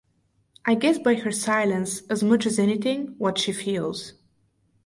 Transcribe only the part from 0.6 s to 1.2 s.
I guess by